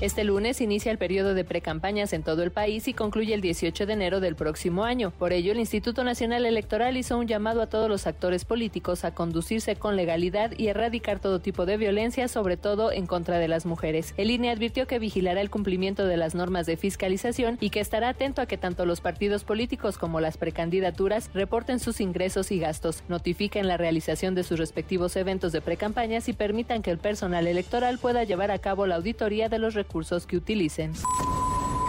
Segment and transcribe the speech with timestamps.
[0.00, 3.84] Este lunes inicia el periodo de precampañas en todo el país y concluye el 18
[3.84, 5.10] de enero del próximo año.
[5.10, 9.12] Por ello, el Instituto Nacional Electoral hizo un llamado a todos los actores políticos a
[9.12, 13.66] conducirse con legalidad y erradicar todo tipo de violencia, sobre todo en contra de las
[13.66, 14.14] mujeres.
[14.16, 18.10] El INE advirtió que vigilará el cumplimiento de las normas de fiscalización y que estará
[18.10, 23.02] atento a que tanto los partidos políticos como las precandidaturas reporten sus ingresos y gastos,
[23.08, 27.98] notifiquen la realización de sus respectivos eventos de precampañas y permitan que el personal electoral
[27.98, 30.92] pueda llevar a cabo la auditoría de los recursos recursos que utilicen.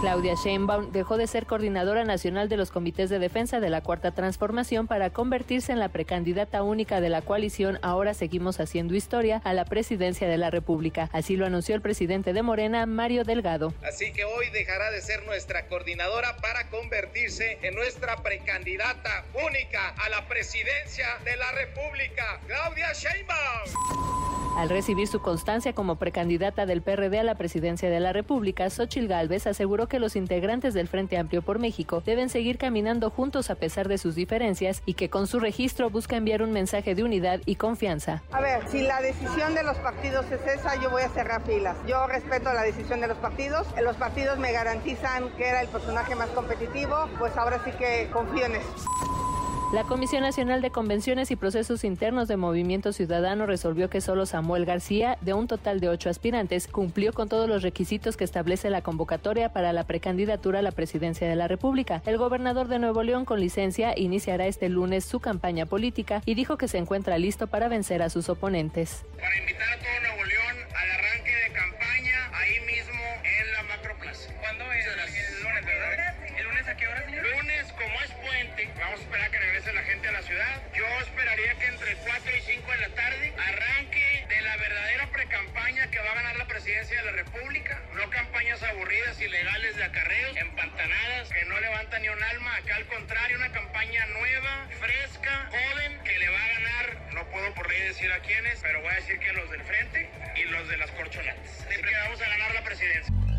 [0.00, 4.12] Claudia Sheinbaum dejó de ser coordinadora nacional de los comités de defensa de la Cuarta
[4.12, 9.52] Transformación para convertirse en la precandidata única de la coalición Ahora Seguimos Haciendo Historia a
[9.52, 11.10] la presidencia de la República.
[11.12, 13.74] Así lo anunció el presidente de Morena, Mario Delgado.
[13.86, 20.08] Así que hoy dejará de ser nuestra coordinadora para convertirse en nuestra precandidata única a
[20.08, 24.39] la presidencia de la República, Claudia Sheinbaum.
[24.56, 29.06] Al recibir su constancia como precandidata del PRD a la presidencia de la República, Xochil
[29.06, 33.54] Gálvez aseguró que los integrantes del Frente Amplio por México deben seguir caminando juntos a
[33.54, 37.40] pesar de sus diferencias y que con su registro busca enviar un mensaje de unidad
[37.46, 38.22] y confianza.
[38.32, 41.76] A ver, si la decisión de los partidos es esa, yo voy a cerrar filas.
[41.86, 43.66] Yo respeto la decisión de los partidos.
[43.80, 48.46] Los partidos me garantizan que era el personaje más competitivo, pues ahora sí que confío
[48.46, 48.74] en eso.
[49.72, 54.64] La Comisión Nacional de Convenciones y Procesos Internos de Movimiento Ciudadano resolvió que solo Samuel
[54.64, 58.82] García, de un total de ocho aspirantes, cumplió con todos los requisitos que establece la
[58.82, 62.02] convocatoria para la precandidatura a la presidencia de la República.
[62.04, 66.58] El gobernador de Nuevo León, con licencia, iniciará este lunes su campaña política y dijo
[66.58, 69.04] que se encuentra listo para vencer a sus oponentes.
[87.00, 87.80] De la República.
[87.94, 92.56] No campañas aburridas, ilegales de acarreos, empantanadas, que no levantan ni un alma.
[92.56, 97.54] Acá al contrario, una campaña nueva, fresca, joven, que le va a ganar, no puedo
[97.54, 100.68] por ley decir a quiénes, pero voy a decir que los del frente y los
[100.68, 101.66] de las corcholatas.
[101.68, 103.29] Así que vamos a ganar la presidencia.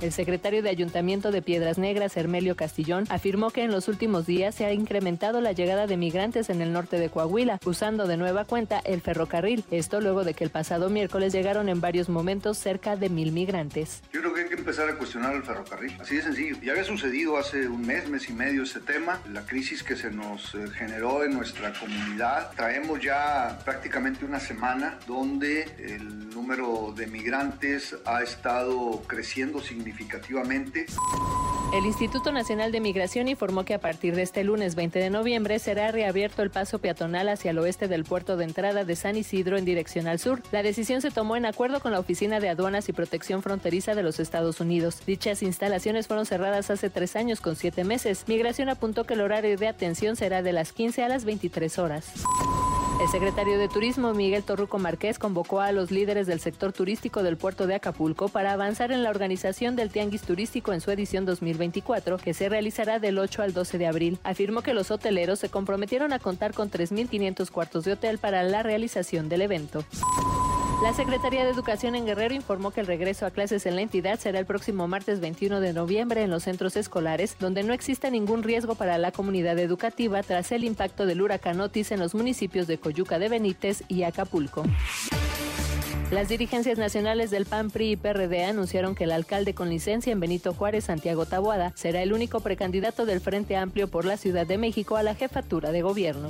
[0.00, 4.54] El secretario de Ayuntamiento de Piedras Negras, Hermelio Castillón, afirmó que en los últimos días
[4.54, 8.46] se ha incrementado la llegada de migrantes en el norte de Coahuila, usando de nueva
[8.46, 9.62] cuenta el ferrocarril.
[9.70, 14.02] Esto luego de que el pasado miércoles llegaron en varios momentos cerca de mil migrantes.
[14.70, 15.96] Empezar a cuestionar el ferrocarril.
[16.00, 16.56] Así de sencillo.
[16.62, 20.12] Ya había sucedido hace un mes, mes y medio ese tema, la crisis que se
[20.12, 22.52] nos eh, generó en nuestra comunidad.
[22.52, 30.86] Traemos ya prácticamente una semana donde el número de migrantes ha estado creciendo significativamente significativamente.
[31.72, 35.60] El Instituto Nacional de Migración informó que a partir de este lunes 20 de noviembre
[35.60, 39.56] será reabierto el paso peatonal hacia el oeste del puerto de entrada de San Isidro
[39.56, 40.42] en dirección al sur.
[40.50, 44.02] La decisión se tomó en acuerdo con la Oficina de Aduanas y Protección Fronteriza de
[44.02, 45.00] los Estados Unidos.
[45.06, 48.24] Dichas instalaciones fueron cerradas hace tres años con siete meses.
[48.26, 52.12] Migración apuntó que el horario de atención será de las 15 a las 23 horas.
[53.00, 57.38] El secretario de Turismo, Miguel Torruco Márquez, convocó a los líderes del sector turístico del
[57.38, 62.18] puerto de Acapulco para avanzar en la organización del Tianguis Turístico en su edición 2024,
[62.18, 64.18] que se realizará del 8 al 12 de abril.
[64.22, 68.62] Afirmó que los hoteleros se comprometieron a contar con 3.500 cuartos de hotel para la
[68.62, 69.82] realización del evento.
[70.82, 74.18] La Secretaría de Educación en Guerrero informó que el regreso a clases en la entidad
[74.18, 78.42] será el próximo martes 21 de noviembre en los centros escolares, donde no exista ningún
[78.42, 82.78] riesgo para la comunidad educativa tras el impacto del huracán Otis en los municipios de
[82.78, 84.64] Coyuca de Benítez y Acapulco.
[86.10, 90.18] Las dirigencias nacionales del PAN, PRI y PRD anunciaron que el alcalde con licencia en
[90.18, 94.56] Benito Juárez, Santiago Taboada, será el único precandidato del Frente Amplio por la Ciudad de
[94.56, 96.28] México a la jefatura de gobierno.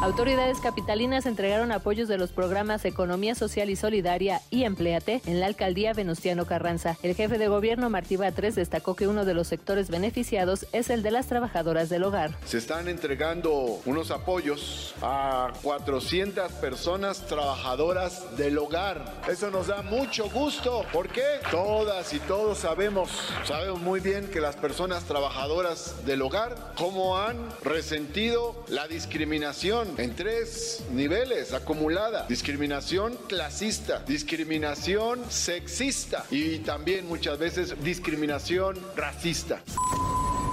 [0.00, 5.46] Autoridades capitalinas entregaron apoyos de los programas Economía Social y Solidaria y Empleate en la
[5.46, 6.96] alcaldía Venustiano Carranza.
[7.02, 11.02] El jefe de gobierno Martí Batres destacó que uno de los sectores beneficiados es el
[11.02, 12.30] de las trabajadoras del hogar.
[12.44, 19.20] Se están entregando unos apoyos a 400 personas trabajadoras del hogar.
[19.28, 20.84] Eso nos da mucho gusto.
[20.92, 21.26] ¿Por qué?
[21.50, 23.10] Todas y todos sabemos,
[23.44, 28.86] sabemos muy bien que las personas trabajadoras del hogar, cómo han resentido la
[29.96, 32.26] en tres niveles acumulada.
[32.28, 39.62] Discriminación clasista, discriminación sexista y también muchas veces discriminación racista.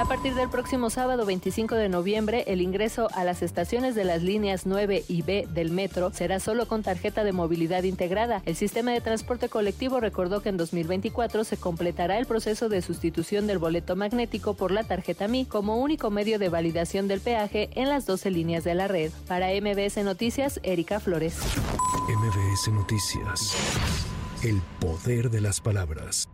[0.00, 4.22] A partir del próximo sábado 25 de noviembre, el ingreso a las estaciones de las
[4.22, 8.40] líneas 9 y B del metro será solo con tarjeta de movilidad integrada.
[8.46, 13.46] El sistema de transporte colectivo recordó que en 2024 se completará el proceso de sustitución
[13.46, 17.90] del boleto magnético por la tarjeta Mi como único medio de validación del peaje en
[17.90, 19.12] las 12 líneas de la red.
[19.28, 21.36] Para MBS Noticias, Erika Flores.
[22.08, 23.54] MBS Noticias.
[24.42, 26.26] El poder de las palabras.